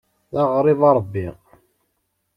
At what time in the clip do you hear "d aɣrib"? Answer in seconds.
0.33-0.81